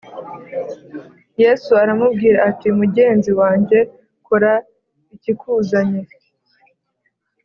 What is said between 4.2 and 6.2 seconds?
kora ikikuzanye.”